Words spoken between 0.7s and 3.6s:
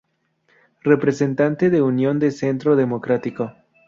Representante de Unión de Centro Democrático.